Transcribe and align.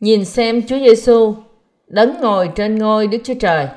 Nhìn 0.00 0.24
xem 0.24 0.62
Chúa 0.66 0.78
Giêsu 0.78 1.34
đấng 1.86 2.20
ngồi 2.20 2.50
trên 2.54 2.78
ngôi 2.78 3.06
Đức 3.06 3.18
Chúa 3.24 3.34
Trời. 3.40 3.68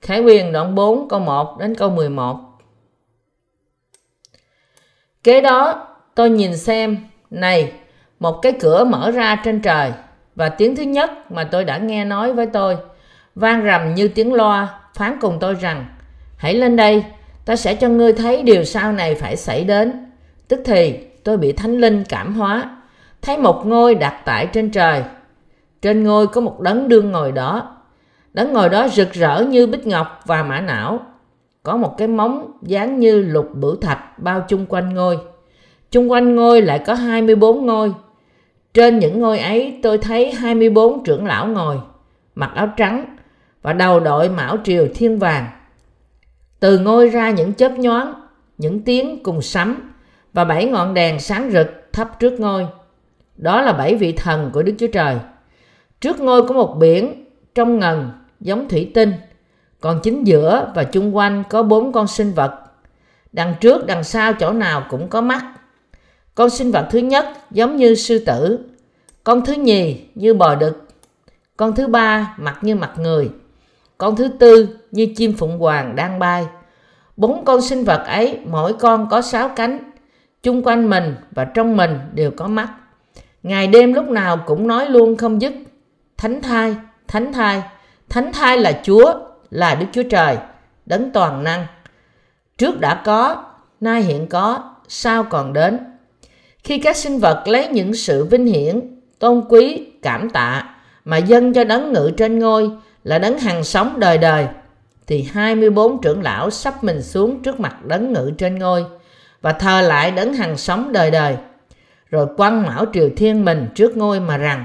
Khải 0.00 0.20
quyền 0.20 0.52
đoạn 0.52 0.74
4 0.74 1.08
câu 1.08 1.20
1 1.20 1.58
đến 1.58 1.74
câu 1.74 1.90
11. 1.90 2.36
Kế 5.24 5.40
đó 5.40 5.88
tôi 6.14 6.30
nhìn 6.30 6.56
xem, 6.56 6.96
này, 7.30 7.72
một 8.20 8.42
cái 8.42 8.52
cửa 8.60 8.84
mở 8.84 9.10
ra 9.10 9.36
trên 9.44 9.60
trời 9.60 9.92
và 10.34 10.48
tiếng 10.48 10.76
thứ 10.76 10.82
nhất 10.82 11.32
mà 11.32 11.44
tôi 11.44 11.64
đã 11.64 11.78
nghe 11.78 12.04
nói 12.04 12.32
với 12.32 12.46
tôi 12.46 12.76
vang 13.34 13.64
rầm 13.66 13.94
như 13.94 14.08
tiếng 14.08 14.32
loa 14.32 14.80
phán 14.94 15.18
cùng 15.20 15.38
tôi 15.40 15.54
rằng 15.54 15.86
hãy 16.36 16.54
lên 16.54 16.76
đây 16.76 17.04
ta 17.44 17.56
sẽ 17.56 17.74
cho 17.74 17.88
ngươi 17.88 18.12
thấy 18.12 18.42
điều 18.42 18.64
sau 18.64 18.92
này 18.92 19.14
phải 19.14 19.36
xảy 19.36 19.64
đến 19.64 20.06
tức 20.48 20.60
thì 20.64 20.98
tôi 21.24 21.36
bị 21.36 21.52
thánh 21.52 21.78
linh 21.78 22.04
cảm 22.08 22.34
hóa 22.34 22.76
thấy 23.22 23.38
một 23.38 23.62
ngôi 23.66 23.94
đặt 23.94 24.22
tại 24.24 24.46
trên 24.52 24.70
trời 24.70 25.02
trên 25.82 26.04
ngôi 26.04 26.26
có 26.26 26.40
một 26.40 26.60
đấng 26.60 26.88
đương 26.88 27.12
ngồi 27.12 27.32
đó. 27.32 27.76
Đấng 28.32 28.52
ngồi 28.52 28.68
đó 28.68 28.88
rực 28.88 29.12
rỡ 29.12 29.44
như 29.48 29.66
bích 29.66 29.86
ngọc 29.86 30.20
và 30.26 30.42
mã 30.42 30.60
não. 30.60 31.00
Có 31.62 31.76
một 31.76 31.94
cái 31.98 32.08
móng 32.08 32.52
dáng 32.62 33.00
như 33.00 33.22
lục 33.22 33.48
bửu 33.54 33.76
thạch 33.76 34.18
bao 34.18 34.44
chung 34.48 34.66
quanh 34.68 34.94
ngôi. 34.94 35.18
Chung 35.90 36.10
quanh 36.10 36.36
ngôi 36.36 36.62
lại 36.62 36.78
có 36.86 36.94
24 36.94 37.66
ngôi. 37.66 37.92
Trên 38.74 38.98
những 38.98 39.20
ngôi 39.20 39.38
ấy 39.38 39.78
tôi 39.82 39.98
thấy 39.98 40.32
24 40.32 41.04
trưởng 41.04 41.26
lão 41.26 41.46
ngồi, 41.46 41.78
mặc 42.34 42.50
áo 42.54 42.68
trắng 42.76 43.16
và 43.62 43.72
đầu 43.72 44.00
đội 44.00 44.28
mão 44.28 44.56
triều 44.64 44.88
thiên 44.94 45.18
vàng. 45.18 45.46
Từ 46.60 46.78
ngôi 46.78 47.08
ra 47.08 47.30
những 47.30 47.54
chớp 47.54 47.78
nhoáng, 47.78 48.14
những 48.58 48.82
tiếng 48.82 49.22
cùng 49.22 49.42
sấm 49.42 49.92
và 50.32 50.44
bảy 50.44 50.64
ngọn 50.64 50.94
đèn 50.94 51.20
sáng 51.20 51.50
rực 51.50 51.88
thấp 51.92 52.20
trước 52.20 52.40
ngôi. 52.40 52.66
Đó 53.36 53.62
là 53.62 53.72
bảy 53.72 53.94
vị 53.94 54.12
thần 54.12 54.50
của 54.52 54.62
đức 54.62 54.74
chúa 54.78 54.86
trời 54.92 55.16
trước 56.00 56.20
ngôi 56.20 56.48
có 56.48 56.54
một 56.54 56.76
biển, 56.78 57.24
trong 57.54 57.78
ngần, 57.78 58.10
giống 58.40 58.68
thủy 58.68 58.90
tinh, 58.94 59.12
còn 59.80 60.00
chính 60.02 60.24
giữa 60.24 60.72
và 60.74 60.84
chung 60.84 61.16
quanh 61.16 61.44
có 61.50 61.62
bốn 61.62 61.92
con 61.92 62.06
sinh 62.06 62.32
vật. 62.32 62.52
Đằng 63.32 63.54
trước, 63.60 63.86
đằng 63.86 64.04
sau, 64.04 64.32
chỗ 64.32 64.52
nào 64.52 64.86
cũng 64.90 65.08
có 65.08 65.20
mắt. 65.20 65.44
Con 66.34 66.50
sinh 66.50 66.70
vật 66.70 66.88
thứ 66.90 66.98
nhất 66.98 67.26
giống 67.50 67.76
như 67.76 67.94
sư 67.94 68.18
tử, 68.26 68.58
con 69.24 69.44
thứ 69.44 69.52
nhì 69.52 70.00
như 70.14 70.34
bò 70.34 70.54
đực, 70.54 70.88
con 71.56 71.74
thứ 71.74 71.86
ba 71.86 72.34
mặt 72.38 72.58
như 72.62 72.74
mặt 72.74 72.92
người, 72.98 73.30
con 73.98 74.16
thứ 74.16 74.28
tư 74.28 74.68
như 74.90 75.06
chim 75.16 75.32
phụng 75.32 75.58
hoàng 75.58 75.96
đang 75.96 76.18
bay. 76.18 76.46
Bốn 77.16 77.44
con 77.44 77.60
sinh 77.60 77.84
vật 77.84 78.02
ấy, 78.06 78.38
mỗi 78.46 78.72
con 78.72 79.08
có 79.10 79.22
sáu 79.22 79.48
cánh. 79.48 79.78
Chung 80.42 80.62
quanh 80.62 80.90
mình 80.90 81.14
và 81.30 81.44
trong 81.44 81.76
mình 81.76 81.98
đều 82.14 82.30
có 82.30 82.46
mắt. 82.46 82.68
Ngày 83.42 83.66
đêm 83.66 83.92
lúc 83.92 84.08
nào 84.08 84.36
cũng 84.46 84.66
nói 84.66 84.90
luôn 84.90 85.16
không 85.16 85.40
dứt 85.40 85.52
thánh 86.18 86.42
thai 86.42 86.76
thánh 87.08 87.32
thai. 87.32 87.62
Thánh 88.08 88.32
thai 88.32 88.58
là 88.58 88.80
chúa, 88.82 89.14
là 89.50 89.74
đức 89.74 89.86
chúa 89.92 90.02
trời, 90.02 90.36
đấng 90.86 91.10
toàn 91.10 91.44
năng. 91.44 91.66
Trước 92.58 92.80
đã 92.80 93.02
có, 93.04 93.44
nay 93.80 94.02
hiện 94.02 94.26
có 94.26 94.74
sao 94.88 95.24
còn 95.24 95.52
đến. 95.52 95.78
Khi 96.64 96.78
các 96.78 96.96
sinh 96.96 97.18
vật 97.18 97.44
lấy 97.46 97.68
những 97.68 97.94
sự 97.94 98.24
vinh 98.24 98.46
hiển, 98.46 98.80
tôn 99.18 99.44
quý, 99.48 99.86
cảm 100.02 100.30
tạ 100.30 100.74
mà 101.04 101.16
dâng 101.16 101.52
cho 101.52 101.64
đấng 101.64 101.92
ngự 101.92 102.10
trên 102.16 102.38
ngôi 102.38 102.70
là 103.04 103.18
đấng 103.18 103.38
hằng 103.38 103.64
sống 103.64 104.00
đời 104.00 104.18
đời, 104.18 104.46
thì 105.06 105.22
24 105.32 106.00
trưởng 106.00 106.22
lão 106.22 106.50
sắp 106.50 106.84
mình 106.84 107.02
xuống 107.02 107.42
trước 107.42 107.60
mặt 107.60 107.84
đấng 107.84 108.12
ngự 108.12 108.32
trên 108.38 108.58
ngôi 108.58 108.84
và 109.40 109.52
thờ 109.52 109.82
lại 109.82 110.10
đấng 110.10 110.34
hằng 110.34 110.56
sống 110.56 110.92
đời 110.92 111.10
đời. 111.10 111.36
Rồi 112.10 112.26
quăng 112.36 112.62
mão 112.62 112.84
triều 112.92 113.10
thiên 113.16 113.44
mình 113.44 113.68
trước 113.74 113.96
ngôi 113.96 114.20
mà 114.20 114.36
rằng 114.36 114.64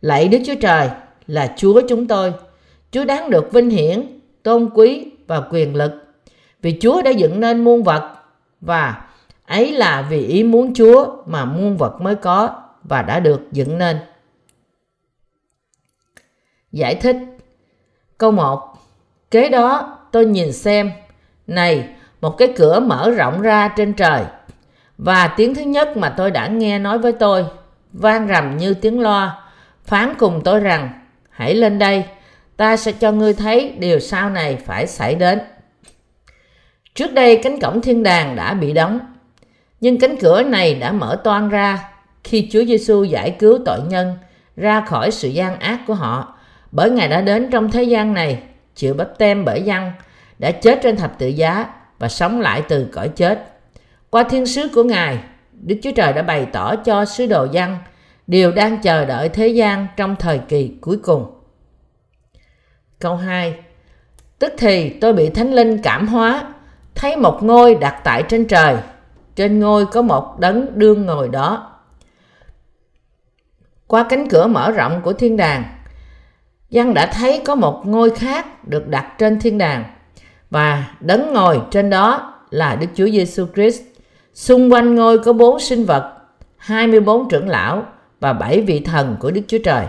lạy 0.00 0.28
đức 0.28 0.38
chúa 0.46 0.54
trời, 0.60 0.90
là 1.26 1.54
chúa 1.56 1.80
chúng 1.88 2.06
tôi. 2.06 2.32
Chúa 2.90 3.04
đáng 3.04 3.30
được 3.30 3.52
vinh 3.52 3.70
hiển, 3.70 4.20
tôn 4.42 4.70
quý 4.74 5.06
và 5.26 5.42
quyền 5.50 5.76
lực. 5.76 5.92
Vì 6.62 6.78
chúa 6.80 7.02
đã 7.02 7.10
dựng 7.10 7.40
nên 7.40 7.64
muôn 7.64 7.82
vật, 7.82 8.14
và 8.60 9.06
ấy 9.46 9.72
là 9.72 10.06
vì 10.10 10.26
ý 10.26 10.42
muốn 10.42 10.74
chúa 10.74 11.16
mà 11.26 11.44
muôn 11.44 11.76
vật 11.76 12.00
mới 12.00 12.14
có 12.14 12.62
và 12.82 13.02
đã 13.02 13.20
được 13.20 13.40
dựng 13.52 13.78
nên. 13.78 13.98
Giải 16.72 16.94
thích. 16.94 17.16
Câu 18.18 18.30
1 18.30 18.74
kế 19.30 19.48
đó 19.48 19.98
tôi 20.12 20.26
nhìn 20.26 20.52
xem. 20.52 20.92
Này, 21.46 21.88
một 22.20 22.38
cái 22.38 22.52
cửa 22.56 22.80
mở 22.80 23.10
rộng 23.10 23.40
ra 23.40 23.68
trên 23.76 23.92
trời. 23.92 24.24
Và 24.98 25.28
tiếng 25.36 25.54
thứ 25.54 25.62
nhất 25.62 25.96
mà 25.96 26.14
tôi 26.16 26.30
đã 26.30 26.46
nghe 26.46 26.78
nói 26.78 26.98
với 26.98 27.12
tôi, 27.12 27.46
vang 27.92 28.28
rầm 28.28 28.56
như 28.56 28.74
tiếng 28.74 29.00
loa 29.00 29.42
phán 29.84 30.14
cùng 30.18 30.40
tôi 30.44 30.60
rằng, 30.60 30.90
hãy 31.30 31.54
lên 31.54 31.78
đây, 31.78 32.04
ta 32.56 32.76
sẽ 32.76 32.92
cho 32.92 33.12
ngươi 33.12 33.34
thấy 33.34 33.74
điều 33.78 34.00
sau 34.00 34.30
này 34.30 34.56
phải 34.66 34.86
xảy 34.86 35.14
đến. 35.14 35.40
Trước 36.94 37.12
đây 37.12 37.40
cánh 37.42 37.60
cổng 37.60 37.80
thiên 37.80 38.02
đàng 38.02 38.36
đã 38.36 38.54
bị 38.54 38.72
đóng, 38.72 39.00
nhưng 39.80 39.98
cánh 40.00 40.16
cửa 40.16 40.42
này 40.42 40.74
đã 40.74 40.92
mở 40.92 41.20
toan 41.24 41.48
ra 41.48 41.88
khi 42.24 42.48
Chúa 42.52 42.64
Giêsu 42.64 43.04
giải 43.04 43.36
cứu 43.38 43.58
tội 43.64 43.80
nhân 43.88 44.16
ra 44.56 44.80
khỏi 44.80 45.10
sự 45.10 45.28
gian 45.28 45.60
ác 45.60 45.80
của 45.86 45.94
họ. 45.94 46.38
Bởi 46.72 46.90
Ngài 46.90 47.08
đã 47.08 47.20
đến 47.20 47.50
trong 47.50 47.70
thế 47.70 47.82
gian 47.82 48.14
này, 48.14 48.42
chịu 48.74 48.94
bắp 48.94 49.18
tem 49.18 49.44
bởi 49.44 49.62
dân, 49.62 49.92
đã 50.38 50.50
chết 50.50 50.78
trên 50.82 50.96
thập 50.96 51.18
tự 51.18 51.26
giá 51.26 51.66
và 51.98 52.08
sống 52.08 52.40
lại 52.40 52.62
từ 52.68 52.86
cõi 52.92 53.08
chết. 53.08 53.60
Qua 54.10 54.22
thiên 54.22 54.46
sứ 54.46 54.68
của 54.74 54.82
Ngài, 54.82 55.18
Đức 55.52 55.76
Chúa 55.82 55.92
Trời 55.96 56.12
đã 56.12 56.22
bày 56.22 56.46
tỏ 56.52 56.76
cho 56.76 57.04
sứ 57.04 57.26
đồ 57.26 57.46
dân 57.52 57.76
điều 58.26 58.52
đang 58.52 58.82
chờ 58.82 59.04
đợi 59.04 59.28
thế 59.28 59.48
gian 59.48 59.86
trong 59.96 60.16
thời 60.16 60.38
kỳ 60.38 60.72
cuối 60.80 60.96
cùng. 61.02 61.26
Câu 62.98 63.16
2 63.16 63.54
Tức 64.40 64.52
thì 64.58 64.90
tôi 64.90 65.12
bị 65.12 65.30
Thánh 65.30 65.54
Linh 65.54 65.82
cảm 65.82 66.08
hóa, 66.08 66.54
thấy 66.94 67.16
một 67.16 67.42
ngôi 67.42 67.74
đặt 67.74 68.00
tại 68.04 68.22
trên 68.28 68.46
trời. 68.46 68.76
Trên 69.36 69.60
ngôi 69.60 69.86
có 69.86 70.02
một 70.02 70.36
đấng 70.38 70.78
đương 70.78 71.06
ngồi 71.06 71.28
đó. 71.28 71.70
Qua 73.86 74.06
cánh 74.08 74.28
cửa 74.28 74.46
mở 74.46 74.70
rộng 74.70 75.00
của 75.02 75.12
thiên 75.12 75.36
đàng, 75.36 75.64
dân 76.70 76.94
đã 76.94 77.06
thấy 77.06 77.42
có 77.44 77.54
một 77.54 77.82
ngôi 77.84 78.10
khác 78.10 78.68
được 78.68 78.88
đặt 78.88 79.14
trên 79.18 79.40
thiên 79.40 79.58
đàng 79.58 79.84
và 80.50 80.94
đấng 81.00 81.32
ngồi 81.32 81.60
trên 81.70 81.90
đó 81.90 82.34
là 82.50 82.76
Đức 82.76 82.86
Chúa 82.94 83.06
Giêsu 83.06 83.46
Christ. 83.54 83.82
Xung 84.34 84.72
quanh 84.72 84.94
ngôi 84.94 85.18
có 85.18 85.32
bốn 85.32 85.60
sinh 85.60 85.84
vật, 85.84 86.12
24 86.56 87.28
trưởng 87.28 87.48
lão 87.48 87.86
và 88.20 88.32
bảy 88.32 88.60
vị 88.60 88.80
thần 88.80 89.16
của 89.20 89.30
Đức 89.30 89.42
Chúa 89.48 89.58
Trời. 89.64 89.86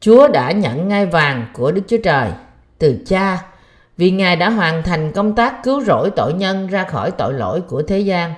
Chúa 0.00 0.28
đã 0.28 0.50
nhận 0.52 0.88
ngai 0.88 1.06
vàng 1.06 1.46
của 1.54 1.72
Đức 1.72 1.82
Chúa 1.88 1.96
Trời 2.02 2.30
từ 2.78 2.98
cha 3.06 3.38
vì 3.96 4.10
Ngài 4.10 4.36
đã 4.36 4.50
hoàn 4.50 4.82
thành 4.82 5.12
công 5.12 5.34
tác 5.34 5.62
cứu 5.62 5.84
rỗi 5.84 6.10
tội 6.10 6.32
nhân 6.32 6.66
ra 6.66 6.84
khỏi 6.84 7.10
tội 7.10 7.32
lỗi 7.34 7.60
của 7.60 7.82
thế 7.82 7.98
gian. 7.98 8.34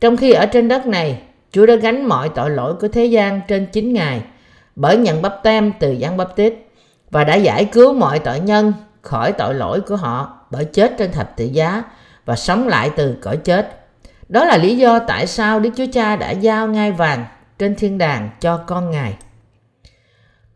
Trong 0.00 0.16
khi 0.16 0.32
ở 0.32 0.46
trên 0.46 0.68
đất 0.68 0.86
này, 0.86 1.22
Chúa 1.52 1.66
đã 1.66 1.74
gánh 1.74 2.08
mọi 2.08 2.28
tội 2.28 2.50
lỗi 2.50 2.74
của 2.80 2.88
thế 2.88 3.04
gian 3.04 3.40
trên 3.48 3.66
chính 3.66 3.92
Ngài 3.92 4.22
bởi 4.76 4.96
nhận 4.96 5.22
bắp 5.22 5.42
tem 5.42 5.72
từ 5.80 5.92
Giăng 5.92 6.16
Bắp 6.16 6.36
Tít 6.36 6.54
và 7.10 7.24
đã 7.24 7.34
giải 7.34 7.64
cứu 7.64 7.92
mọi 7.92 8.18
tội 8.18 8.40
nhân 8.40 8.72
khỏi 9.02 9.32
tội 9.32 9.54
lỗi 9.54 9.80
của 9.80 9.96
họ 9.96 10.38
bởi 10.50 10.64
chết 10.64 10.94
trên 10.98 11.12
thập 11.12 11.36
tự 11.36 11.44
giá 11.44 11.82
và 12.24 12.36
sống 12.36 12.68
lại 12.68 12.90
từ 12.96 13.16
cõi 13.22 13.36
chết. 13.36 13.78
Đó 14.28 14.44
là 14.44 14.56
lý 14.56 14.76
do 14.76 14.98
tại 14.98 15.26
sao 15.26 15.60
Đức 15.60 15.70
Chúa 15.76 15.86
Cha 15.92 16.16
đã 16.16 16.30
giao 16.30 16.68
ngai 16.68 16.92
vàng 16.92 17.24
trên 17.62 17.74
thiên 17.74 17.98
đàng 17.98 18.30
cho 18.40 18.56
con 18.56 18.90
Ngài. 18.90 19.14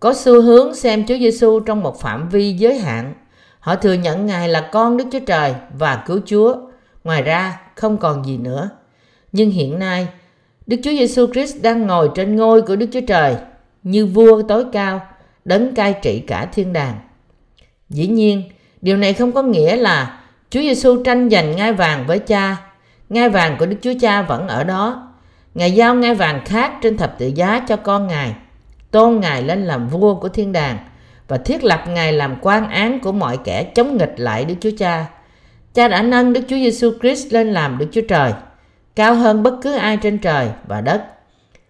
Có 0.01 0.15
xu 0.15 0.43
hướng 0.43 0.75
xem 0.75 1.07
Chúa 1.07 1.19
Giêsu 1.19 1.61
trong 1.61 1.83
một 1.83 2.01
phạm 2.01 2.29
vi 2.29 2.53
giới 2.53 2.79
hạn. 2.79 3.15
Họ 3.59 3.77
thừa 3.77 3.93
nhận 3.93 4.27
Ngài 4.27 4.49
là 4.49 4.69
con 4.73 4.97
Đức 4.97 5.05
Chúa 5.13 5.21
Trời 5.27 5.55
và 5.79 6.03
cứu 6.07 6.21
Chúa. 6.27 6.57
Ngoài 7.05 7.23
ra, 7.23 7.61
không 7.75 7.99
còn 7.99 8.25
gì 8.25 8.37
nữa. 8.39 8.71
Nhưng 9.33 9.51
hiện 9.51 9.79
nay, 9.79 10.09
Đức 10.67 10.77
Chúa 10.85 10.91
Giêsu 10.91 11.27
Christ 11.27 11.63
đang 11.63 11.87
ngồi 11.87 12.11
trên 12.15 12.37
ngôi 12.37 12.63
của 12.63 12.77
Đức 12.77 12.87
Chúa 12.93 13.07
Trời 13.07 13.37
như 13.83 14.07
vua 14.07 14.43
tối 14.43 14.65
cao, 14.73 15.01
đấng 15.45 15.75
cai 15.75 15.95
trị 16.03 16.25
cả 16.27 16.49
thiên 16.53 16.73
đàng. 16.73 16.99
Dĩ 17.89 18.07
nhiên, 18.07 18.43
điều 18.81 18.97
này 18.97 19.13
không 19.13 19.33
có 19.33 19.43
nghĩa 19.43 19.77
là 19.77 20.21
Chúa 20.51 20.61
Giêsu 20.61 21.03
tranh 21.03 21.31
giành 21.31 21.57
ngai 21.57 21.73
vàng 21.73 22.07
với 22.07 22.19
cha. 22.19 22.57
Ngai 23.09 23.29
vàng 23.29 23.57
của 23.59 23.67
Đức 23.67 23.77
Chúa 23.83 23.95
Cha 24.01 24.23
vẫn 24.23 24.49
ở 24.49 24.65
đó. 24.65 25.06
Ngài 25.57 25.73
giao 25.73 25.95
ngai 25.95 26.15
vàng 26.15 26.41
khác 26.45 26.73
trên 26.83 26.97
thập 26.97 27.19
tự 27.19 27.27
giá 27.27 27.65
cho 27.69 27.77
con 27.77 28.07
Ngài, 28.07 28.35
tôn 28.91 29.21
Ngài 29.21 29.43
lên 29.43 29.65
làm 29.65 29.89
vua 29.89 30.15
của 30.15 30.29
thiên 30.29 30.53
đàng 30.53 30.79
và 31.29 31.37
thiết 31.37 31.65
lập 31.65 31.85
Ngài 31.89 32.13
làm 32.13 32.37
quan 32.41 32.71
án 32.71 33.01
của 33.01 33.13
mọi 33.13 33.39
kẻ 33.45 33.65
chống 33.75 33.97
nghịch 33.97 34.15
lại 34.17 34.45
Đức 34.45 34.55
Chúa 34.61 34.71
Cha. 34.79 35.07
Cha 35.75 35.89
đã 35.89 36.03
nâng 36.03 36.33
Đức 36.33 36.41
Chúa 36.49 36.57
Giêsu 36.57 36.93
Christ 37.01 37.33
lên 37.33 37.53
làm 37.53 37.79
Đức 37.79 37.87
Chúa 37.93 38.01
Trời, 38.09 38.33
cao 38.97 39.15
hơn 39.15 39.43
bất 39.43 39.55
cứ 39.63 39.73
ai 39.73 39.97
trên 39.97 40.19
trời 40.19 40.49
và 40.67 40.81
đất. 40.81 41.05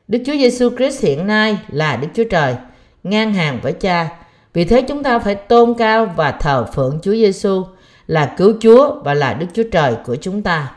Đức 0.08 0.18
Chúa 0.26 0.32
Giêsu 0.32 0.70
Christ 0.76 1.02
hiện 1.02 1.26
nay 1.26 1.58
là 1.68 1.96
Đức 1.96 2.08
Chúa 2.14 2.24
Trời, 2.30 2.56
ngang 3.02 3.34
hàng 3.34 3.58
với 3.62 3.72
Cha. 3.72 4.08
Vì 4.52 4.64
thế 4.64 4.82
chúng 4.82 5.02
ta 5.02 5.18
phải 5.18 5.34
tôn 5.34 5.74
cao 5.78 6.14
và 6.16 6.32
thờ 6.32 6.66
phượng 6.74 6.98
Chúa 7.02 7.12
Giêsu 7.12 7.64
là 8.06 8.34
cứu 8.36 8.54
Chúa 8.60 9.02
và 9.02 9.14
là 9.14 9.34
Đức 9.34 9.46
Chúa 9.54 9.64
Trời 9.72 9.96
của 10.04 10.16
chúng 10.16 10.42
ta. 10.42 10.72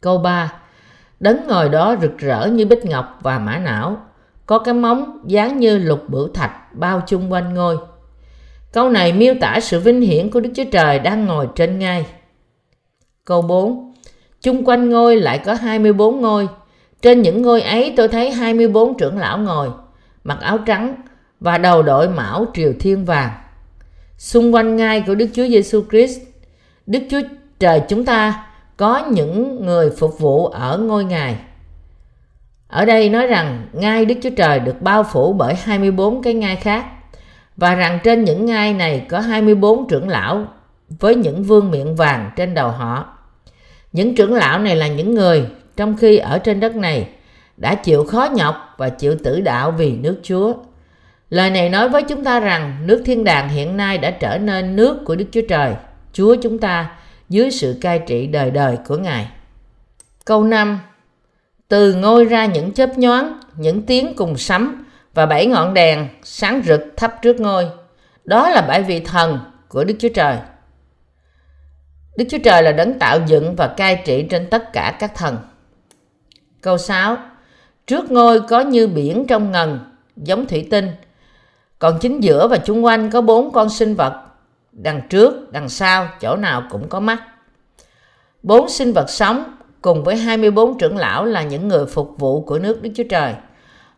Câu 0.00 0.18
3 0.18 0.52
Đấng 1.20 1.46
ngồi 1.48 1.68
đó 1.68 1.96
rực 2.02 2.18
rỡ 2.18 2.46
như 2.46 2.66
bích 2.66 2.84
ngọc 2.84 3.18
và 3.22 3.38
mã 3.38 3.58
não, 3.58 3.96
có 4.46 4.58
cái 4.58 4.74
móng 4.74 5.18
dáng 5.26 5.58
như 5.58 5.78
lục 5.78 6.00
bửu 6.08 6.28
thạch 6.28 6.74
bao 6.74 7.02
chung 7.06 7.32
quanh 7.32 7.54
ngôi. 7.54 7.76
Câu 8.72 8.88
này 8.88 9.12
miêu 9.12 9.34
tả 9.40 9.60
sự 9.60 9.80
vinh 9.80 10.00
hiển 10.00 10.30
của 10.30 10.40
Đức 10.40 10.50
Chúa 10.56 10.64
Trời 10.72 10.98
đang 10.98 11.26
ngồi 11.26 11.48
trên 11.54 11.78
ngai. 11.78 12.06
Câu 13.24 13.42
4. 13.42 13.94
Chung 14.40 14.64
quanh 14.64 14.90
ngôi 14.90 15.16
lại 15.16 15.38
có 15.38 15.54
24 15.54 16.20
ngôi. 16.20 16.48
Trên 17.02 17.22
những 17.22 17.42
ngôi 17.42 17.62
ấy 17.62 17.94
tôi 17.96 18.08
thấy 18.08 18.30
24 18.30 18.98
trưởng 18.98 19.18
lão 19.18 19.38
ngồi, 19.38 19.68
mặc 20.24 20.38
áo 20.40 20.58
trắng 20.58 20.94
và 21.40 21.58
đầu 21.58 21.82
đội 21.82 22.08
mão 22.08 22.46
triều 22.54 22.72
thiên 22.80 23.04
vàng. 23.04 23.30
Xung 24.18 24.54
quanh 24.54 24.76
ngai 24.76 25.04
của 25.06 25.14
Đức 25.14 25.26
Chúa 25.34 25.46
Giêsu 25.46 25.84
Christ, 25.90 26.20
Đức 26.86 27.00
Chúa 27.10 27.20
Trời 27.58 27.82
chúng 27.88 28.04
ta 28.04 28.46
có 28.76 29.06
những 29.10 29.66
người 29.66 29.90
phục 29.90 30.18
vụ 30.18 30.46
ở 30.46 30.78
ngôi 30.78 31.04
ngài. 31.04 31.36
Ở 32.68 32.84
đây 32.84 33.08
nói 33.08 33.26
rằng 33.26 33.66
ngai 33.72 34.04
Đức 34.04 34.14
Chúa 34.22 34.30
Trời 34.36 34.60
được 34.60 34.82
bao 34.82 35.04
phủ 35.04 35.32
bởi 35.32 35.54
24 35.54 36.22
cái 36.22 36.34
ngai 36.34 36.56
khác 36.56 36.86
và 37.56 37.74
rằng 37.74 37.98
trên 38.04 38.24
những 38.24 38.46
ngai 38.46 38.74
này 38.74 39.06
có 39.08 39.20
24 39.20 39.88
trưởng 39.88 40.08
lão 40.08 40.46
với 40.88 41.14
những 41.14 41.42
vương 41.42 41.70
miệng 41.70 41.96
vàng 41.96 42.30
trên 42.36 42.54
đầu 42.54 42.68
họ. 42.68 43.06
Những 43.92 44.14
trưởng 44.14 44.34
lão 44.34 44.58
này 44.58 44.76
là 44.76 44.88
những 44.88 45.14
người 45.14 45.46
trong 45.76 45.96
khi 45.96 46.18
ở 46.18 46.38
trên 46.38 46.60
đất 46.60 46.76
này 46.76 47.08
đã 47.56 47.74
chịu 47.74 48.04
khó 48.04 48.28
nhọc 48.34 48.74
và 48.76 48.88
chịu 48.88 49.16
tử 49.24 49.40
đạo 49.40 49.70
vì 49.70 49.92
nước 49.92 50.20
Chúa. 50.22 50.54
Lời 51.30 51.50
này 51.50 51.68
nói 51.68 51.88
với 51.88 52.02
chúng 52.02 52.24
ta 52.24 52.40
rằng 52.40 52.86
nước 52.86 53.02
thiên 53.04 53.24
đàng 53.24 53.48
hiện 53.48 53.76
nay 53.76 53.98
đã 53.98 54.10
trở 54.10 54.38
nên 54.38 54.76
nước 54.76 55.04
của 55.04 55.16
Đức 55.16 55.26
Chúa 55.32 55.40
Trời, 55.48 55.74
Chúa 56.12 56.36
chúng 56.42 56.58
ta 56.58 56.90
dưới 57.28 57.50
sự 57.50 57.78
cai 57.80 57.98
trị 57.98 58.26
đời 58.26 58.50
đời 58.50 58.78
của 58.86 58.96
Ngài. 58.96 59.28
Câu 60.24 60.44
5 60.44 60.80
Từ 61.68 61.94
ngôi 61.94 62.24
ra 62.24 62.46
những 62.46 62.72
chớp 62.72 62.98
nhoáng, 62.98 63.40
những 63.56 63.82
tiếng 63.82 64.14
cùng 64.16 64.38
sấm 64.38 64.84
và 65.14 65.26
bảy 65.26 65.46
ngọn 65.46 65.74
đèn 65.74 66.08
sáng 66.22 66.62
rực 66.64 66.80
thắp 66.96 67.18
trước 67.22 67.40
ngôi. 67.40 67.68
Đó 68.24 68.50
là 68.50 68.60
bảy 68.62 68.82
vị 68.82 69.00
thần 69.00 69.38
của 69.68 69.84
Đức 69.84 69.94
Chúa 69.98 70.08
Trời. 70.08 70.38
Đức 72.16 72.24
Chúa 72.30 72.38
Trời 72.44 72.62
là 72.62 72.72
đấng 72.72 72.98
tạo 72.98 73.18
dựng 73.26 73.54
và 73.56 73.66
cai 73.66 74.02
trị 74.04 74.26
trên 74.30 74.50
tất 74.50 74.72
cả 74.72 74.96
các 74.98 75.14
thần. 75.14 75.36
Câu 76.60 76.78
6 76.78 77.16
Trước 77.86 78.10
ngôi 78.10 78.40
có 78.40 78.60
như 78.60 78.86
biển 78.86 79.24
trong 79.28 79.50
ngần, 79.52 79.78
giống 80.16 80.46
thủy 80.46 80.68
tinh. 80.70 80.90
Còn 81.78 81.98
chính 82.00 82.20
giữa 82.20 82.48
và 82.48 82.56
chung 82.56 82.84
quanh 82.84 83.10
có 83.10 83.20
bốn 83.20 83.52
con 83.52 83.70
sinh 83.70 83.94
vật 83.94 84.23
đằng 84.74 85.00
trước, 85.10 85.52
đằng 85.52 85.68
sau, 85.68 86.08
chỗ 86.20 86.36
nào 86.36 86.62
cũng 86.70 86.88
có 86.88 87.00
mắt. 87.00 87.22
Bốn 88.42 88.68
sinh 88.68 88.92
vật 88.92 89.10
sống 89.10 89.54
cùng 89.82 90.04
với 90.04 90.16
24 90.16 90.78
trưởng 90.78 90.96
lão 90.96 91.24
là 91.24 91.42
những 91.42 91.68
người 91.68 91.86
phục 91.86 92.14
vụ 92.18 92.40
của 92.40 92.58
nước 92.58 92.82
Đức 92.82 92.90
Chúa 92.94 93.04
Trời. 93.10 93.34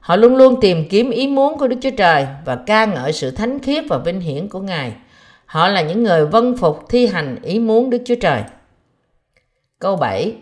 Họ 0.01 0.17
luôn 0.17 0.37
luôn 0.37 0.61
tìm 0.61 0.89
kiếm 0.89 1.11
ý 1.11 1.29
muốn 1.29 1.59
của 1.59 1.69
Đức 1.69 1.77
Chúa 1.83 1.91
Trời 1.97 2.27
và 2.45 2.57
ca 2.67 2.85
ngợi 2.85 3.13
sự 3.13 3.31
thánh 3.31 3.59
khiết 3.59 3.85
và 3.89 3.99
vinh 3.99 4.21
hiển 4.21 4.49
của 4.49 4.61
Ngài. 4.61 4.93
Họ 5.47 5.69
là 5.69 5.83
những 5.83 6.03
người 6.03 6.27
vân 6.27 6.57
phục 6.57 6.89
thi 6.89 7.07
hành 7.07 7.37
ý 7.43 7.59
muốn 7.59 7.91
Đức 7.91 8.03
Chúa 8.05 8.15
Trời. 8.21 8.43
Câu 9.79 9.97
7 9.97 10.37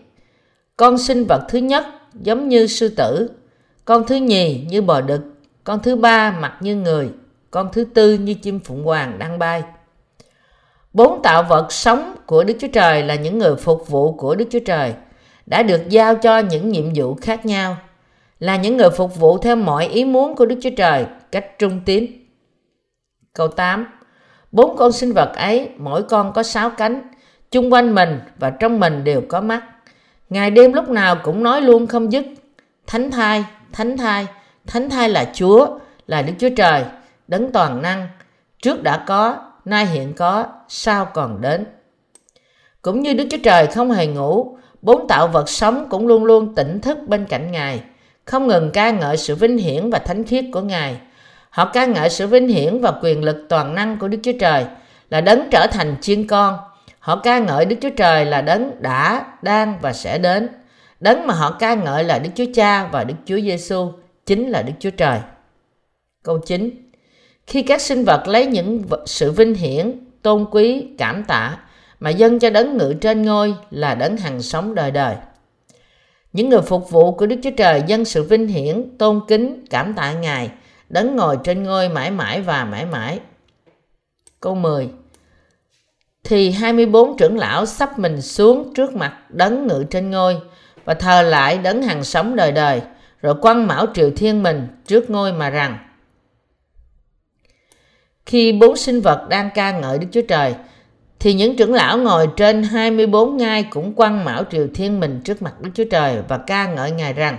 Con 0.77 0.99
sinh 0.99 1.25
vật 1.25 1.47
thứ 1.49 1.59
nhất 1.59 1.85
giống 2.15 2.49
như 2.49 2.67
sư 2.67 2.89
tử, 2.89 3.31
con 3.85 4.07
thứ 4.07 4.17
nhì 4.17 4.67
như 4.69 4.83
bò 4.83 5.01
đực, 5.01 5.21
con 5.65 5.83
thứ 5.83 5.97
ba 5.97 6.31
mặt 6.41 6.57
như 6.61 6.77
người, 6.77 7.09
con 7.51 7.69
thứ 7.73 7.85
tư 7.85 8.15
như 8.15 8.35
chim 8.35 8.61
phụng 8.61 8.85
hoàng 8.85 9.19
đang 9.19 9.39
bay. 9.39 9.63
Bốn 10.95 11.23
tạo 11.23 11.43
vật 11.43 11.73
sống 11.73 12.15
của 12.27 12.45
Đức 12.45 12.55
Chúa 12.61 12.69
Trời 12.69 13.03
là 13.03 13.15
những 13.15 13.39
người 13.39 13.57
phục 13.57 13.89
vụ 13.89 14.13
của 14.13 14.35
Đức 14.35 14.45
Chúa 14.51 14.59
Trời, 14.67 14.95
đã 15.47 15.63
được 15.63 15.89
giao 15.89 16.15
cho 16.15 16.39
những 16.39 16.69
nhiệm 16.69 16.85
vụ 16.95 17.15
khác 17.23 17.47
nhau, 17.47 17.77
là 18.39 18.57
những 18.57 18.77
người 18.77 18.91
phục 18.91 19.17
vụ 19.17 19.39
theo 19.39 19.57
mọi 19.57 19.87
ý 19.87 20.05
muốn 20.05 20.37
của 20.37 20.47
Đức 20.47 20.57
Chúa 20.63 20.71
Trời 20.77 21.07
cách 21.33 21.59
trung 21.59 21.81
tín. 21.85 22.07
Câu 23.33 23.49
8 23.49 23.87
Bốn 24.53 24.77
con 24.77 24.93
sinh 24.93 25.13
vật 25.13 25.33
ấy, 25.37 25.69
mỗi 25.77 26.03
con 26.03 26.33
có 26.33 26.43
sáu 26.43 26.71
cánh, 26.71 27.03
chung 27.51 27.73
quanh 27.73 27.95
mình 27.95 28.21
và 28.39 28.51
trong 28.51 28.81
mình 28.81 29.05
đều 29.05 29.23
có 29.29 29.41
mắt. 29.41 29.65
Ngày 30.29 30.51
đêm 30.51 30.73
lúc 30.73 30.89
nào 30.89 31.17
cũng 31.23 31.43
nói 31.43 31.61
luôn 31.61 31.87
không 31.87 32.13
dứt. 32.13 32.27
Thánh 32.87 33.11
thai, 33.11 33.45
thánh 33.73 33.97
thai, 33.97 34.27
thánh 34.67 34.91
thai 34.91 35.09
là 35.09 35.31
Chúa, 35.35 35.79
là 36.07 36.23
Đức 36.23 36.33
Chúa 36.39 36.51
Trời, 36.57 36.85
đấng 37.29 37.53
toàn 37.53 37.83
năng. 37.83 38.09
Trước 38.63 38.83
đã 38.83 39.05
có, 39.07 39.37
nay 39.65 39.87
hiện 39.87 40.15
có, 40.15 40.47
sao 40.69 41.05
còn 41.05 41.41
đến. 41.41 41.67
Cũng 42.83 43.01
như 43.01 43.15
Đức 43.15 43.25
Chúa 43.31 43.39
Trời 43.43 43.67
không 43.67 43.91
hề 43.91 44.07
ngủ, 44.07 44.57
bốn 44.83 45.09
tạo 45.09 45.29
vật 45.29 45.49
sống 45.49 45.87
cũng 45.91 46.07
luôn 46.07 46.25
luôn 46.25 46.55
tỉnh 46.55 46.81
thức 46.81 46.99
bên 47.07 47.27
cạnh 47.27 47.53
Ngài, 47.53 47.83
không 48.25 48.47
ngừng 48.47 48.71
ca 48.71 48.91
ngợi 48.91 49.17
sự 49.17 49.35
vinh 49.35 49.59
hiển 49.59 49.91
và 49.91 49.99
thánh 49.99 50.25
khiết 50.25 50.45
của 50.53 50.61
Ngài. 50.61 50.97
Họ 51.51 51.65
ca 51.65 51.87
ngợi 51.87 52.11
sự 52.11 52.27
vinh 52.27 52.49
hiển 52.49 52.81
và 52.81 52.93
quyền 53.03 53.25
lực 53.25 53.47
toàn 53.49 53.75
năng 53.75 53.99
của 53.99 54.09
Đức 54.09 54.19
Chúa 54.23 54.33
Trời 54.41 54.65
là 55.11 55.21
đấng 55.21 55.49
trở 55.51 55.67
thành 55.67 55.97
chiên 56.01 56.27
con. 56.27 56.59
Họ 56.99 57.17
ca 57.17 57.39
ngợi 57.39 57.65
Đức 57.65 57.77
Chúa 57.81 57.91
Trời 57.97 58.25
là 58.25 58.41
đấng 58.41 58.83
đã, 58.83 59.27
đang 59.43 59.79
và 59.81 59.93
sẽ 59.93 60.19
đến. 60.19 60.49
Đấng 61.01 61.27
mà 61.27 61.35
họ 61.35 61.57
ca 61.59 61.75
ngợi 61.75 62.05
là 62.05 62.19
Đức 62.19 62.31
Chúa 62.35 62.45
Cha 62.55 62.89
và 62.93 63.05
Đức 63.05 63.15
Chúa 63.25 63.41
Giêsu 63.41 63.93
chính 64.27 64.51
là 64.51 64.63
Đức 64.63 64.73
Chúa 64.79 64.91
Trời. 64.91 65.19
Câu 66.23 66.39
9 66.39 66.71
khi 67.47 67.63
các 67.63 67.81
sinh 67.81 68.05
vật 68.05 68.29
lấy 68.29 68.47
những 68.47 68.83
sự 69.07 69.33
vinh 69.33 69.55
hiển, 69.55 69.93
tôn 70.23 70.47
quý, 70.51 70.87
cảm 70.99 71.25
tạ 71.25 71.59
mà 72.01 72.11
dâng 72.11 72.39
cho 72.39 72.51
đấng 72.51 72.77
ngự 72.77 72.95
trên 73.01 73.23
ngôi 73.23 73.55
là 73.71 73.95
đấng 73.95 74.17
hằng 74.17 74.43
sống 74.43 74.75
đời 74.75 74.91
đời. 74.91 75.17
Những 76.33 76.49
người 76.49 76.63
phục 76.63 76.91
vụ 76.91 77.13
của 77.13 77.27
Đức 77.27 77.37
Chúa 77.43 77.51
Trời 77.57 77.83
dâng 77.87 78.05
sự 78.05 78.23
vinh 78.23 78.47
hiển, 78.47 78.97
tôn 78.99 79.21
kính, 79.29 79.65
cảm 79.71 79.95
tạ 79.95 80.13
Ngài, 80.13 80.51
đấng 80.89 81.17
ngồi 81.17 81.39
trên 81.45 81.63
ngôi 81.63 81.89
mãi 81.89 82.11
mãi 82.11 82.41
và 82.41 82.65
mãi 82.65 82.87
mãi. 82.87 83.21
Câu 84.41 84.55
10 84.55 84.89
Thì 86.25 86.51
24 86.51 87.17
trưởng 87.17 87.39
lão 87.39 87.67
sắp 87.67 87.99
mình 87.99 88.23
xuống 88.23 88.75
trước 88.75 88.97
mặt 88.97 89.17
đấng 89.29 89.67
ngự 89.67 89.85
trên 89.91 90.11
ngôi 90.11 90.37
và 90.85 90.95
thờ 90.95 91.23
lại 91.23 91.59
đấng 91.59 91.83
hằng 91.83 92.05
sống 92.05 92.37
đời 92.37 92.53
đời, 92.53 92.83
rồi 93.23 93.35
quăng 93.35 93.67
mão 93.67 93.87
triều 93.95 94.11
thiên 94.17 94.43
mình 94.43 94.69
trước 94.87 95.11
ngôi 95.11 95.33
mà 95.33 95.51
rằng 95.51 95.79
khi 98.27 98.53
bốn 98.53 98.77
sinh 98.77 99.01
vật 99.01 99.27
đang 99.29 99.51
ca 99.55 99.79
ngợi 99.79 99.99
Đức 99.99 100.07
Chúa 100.13 100.23
Trời, 100.29 100.55
thì 101.21 101.35
những 101.35 101.57
trưởng 101.57 101.75
lão 101.75 101.99
ngồi 101.99 102.29
trên 102.37 102.63
24 102.63 103.37
ngai 103.37 103.63
cũng 103.63 103.93
quăng 103.93 104.25
mão 104.25 104.45
triều 104.51 104.67
thiên 104.75 105.01
mình 105.01 105.21
trước 105.25 105.43
mặt 105.43 105.61
Đức 105.61 105.71
Chúa 105.75 105.85
Trời 105.91 106.17
và 106.29 106.39
ca 106.39 106.75
ngợi 106.75 106.91
Ngài 106.91 107.13
rằng, 107.13 107.39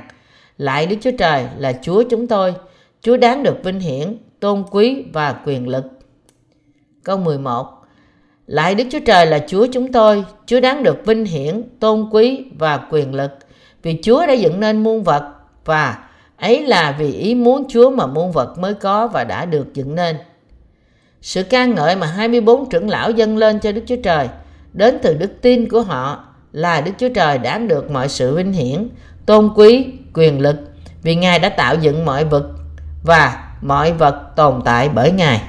lại 0.57 0.85
Đức 0.85 0.95
Chúa 1.01 1.11
Trời 1.17 1.45
là 1.57 1.73
Chúa 1.81 2.03
chúng 2.09 2.27
tôi, 2.27 2.53
Chúa 3.01 3.17
đáng 3.17 3.43
được 3.43 3.63
vinh 3.63 3.79
hiển, 3.79 4.17
tôn 4.39 4.63
quý 4.71 5.03
và 5.13 5.35
quyền 5.45 5.67
lực. 5.67 5.83
Câu 7.03 7.17
11 7.17 7.67
Lại 8.47 8.75
Đức 8.75 8.83
Chúa 8.91 8.99
Trời 9.05 9.25
là 9.25 9.39
Chúa 9.47 9.67
chúng 9.73 9.91
tôi, 9.91 10.23
Chúa 10.45 10.59
đáng 10.59 10.83
được 10.83 11.05
vinh 11.05 11.25
hiển, 11.25 11.63
tôn 11.79 12.09
quý 12.11 12.45
và 12.57 12.77
quyền 12.89 13.15
lực, 13.15 13.31
vì 13.83 13.99
Chúa 14.03 14.25
đã 14.27 14.33
dựng 14.33 14.59
nên 14.59 14.83
muôn 14.83 15.03
vật 15.03 15.33
và 15.65 15.97
ấy 16.37 16.63
là 16.63 16.95
vì 16.99 17.13
ý 17.13 17.35
muốn 17.35 17.63
Chúa 17.69 17.89
mà 17.89 18.05
muôn 18.05 18.31
vật 18.31 18.57
mới 18.59 18.73
có 18.73 19.07
và 19.07 19.23
đã 19.23 19.45
được 19.45 19.73
dựng 19.73 19.95
nên. 19.95 20.15
Sự 21.25 21.43
ca 21.43 21.65
ngợi 21.65 21.95
mà 21.95 22.07
24 22.07 22.69
trưởng 22.69 22.89
lão 22.89 23.11
dâng 23.11 23.37
lên 23.37 23.59
cho 23.59 23.71
Đức 23.71 23.81
Chúa 23.87 23.95
Trời 24.03 24.29
đến 24.73 24.97
từ 25.03 25.13
đức 25.13 25.31
tin 25.41 25.69
của 25.69 25.81
họ 25.81 26.25
là 26.51 26.81
Đức 26.81 26.91
Chúa 26.97 27.09
Trời 27.09 27.37
đã 27.37 27.57
được 27.57 27.91
mọi 27.91 28.09
sự 28.09 28.35
vinh 28.35 28.53
hiển, 28.53 28.89
tôn 29.25 29.49
quý, 29.55 29.85
quyền 30.13 30.41
lực 30.41 30.55
vì 31.03 31.15
Ngài 31.15 31.39
đã 31.39 31.49
tạo 31.49 31.75
dựng 31.75 32.05
mọi 32.05 32.25
vật 32.25 32.43
và 33.03 33.53
mọi 33.61 33.93
vật 33.93 34.21
tồn 34.35 34.61
tại 34.65 34.89
bởi 34.89 35.11
Ngài. 35.11 35.41